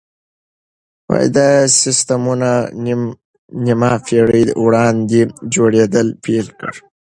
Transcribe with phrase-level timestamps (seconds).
[1.35, 1.49] دا
[1.81, 2.51] سيستمونه
[3.65, 5.21] نيمه پېړۍ وړاندې
[5.53, 6.77] جوړېدل پيل کړل.